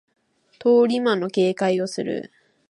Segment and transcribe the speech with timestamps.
[0.57, 2.31] 通り魔の警戒をする